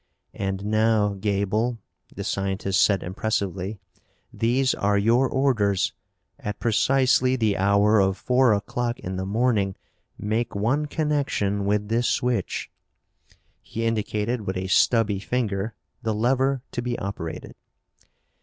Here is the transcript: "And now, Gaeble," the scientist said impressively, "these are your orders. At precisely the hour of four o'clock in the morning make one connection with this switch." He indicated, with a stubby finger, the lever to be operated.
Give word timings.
"And 0.33 0.65
now, 0.65 1.13
Gaeble," 1.13 1.77
the 2.15 2.23
scientist 2.23 2.81
said 2.81 3.03
impressively, 3.03 3.79
"these 4.33 4.73
are 4.73 4.97
your 4.97 5.29
orders. 5.29 5.93
At 6.39 6.59
precisely 6.59 7.35
the 7.35 7.55
hour 7.55 7.99
of 7.99 8.17
four 8.17 8.51
o'clock 8.51 8.99
in 8.99 9.17
the 9.17 9.27
morning 9.27 9.75
make 10.17 10.55
one 10.55 10.87
connection 10.87 11.65
with 11.65 11.87
this 11.87 12.07
switch." 12.07 12.71
He 13.61 13.85
indicated, 13.85 14.41
with 14.41 14.57
a 14.57 14.65
stubby 14.65 15.19
finger, 15.19 15.75
the 16.01 16.15
lever 16.15 16.63
to 16.71 16.81
be 16.81 16.97
operated. 16.97 17.53